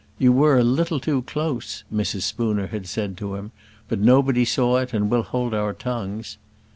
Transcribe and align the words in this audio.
"You 0.17 0.33
were 0.33 0.57
a 0.57 0.63
little 0.63 0.99
too 0.99 1.21
close," 1.21 1.83
Mrs. 1.93 2.23
Spooner 2.23 2.65
had 2.65 2.87
said 2.87 3.15
to 3.17 3.35
him, 3.35 3.51
"but 3.87 3.99
nobody 3.99 4.45
saw 4.45 4.77
it 4.77 4.95
and 4.95 5.11
we'll 5.11 5.21
hold 5.21 5.53
our 5.53 5.73
tongues." 5.73 6.39